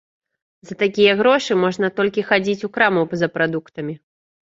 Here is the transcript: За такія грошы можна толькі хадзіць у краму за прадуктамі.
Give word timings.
За 0.69 0.77
такія 0.83 1.11
грошы 1.19 1.59
можна 1.65 1.93
толькі 2.01 2.27
хадзіць 2.33 2.67
у 2.71 2.73
краму 2.81 3.09
за 3.25 3.35
прадуктамі. 3.39 3.93